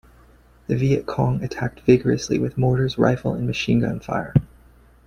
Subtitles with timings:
[0.65, 4.33] The Viet Cong attacked vigorously with mortars, rifle and machine gun fire.